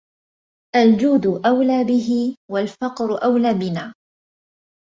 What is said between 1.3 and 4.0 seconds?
أولى به والفقر أولى بنا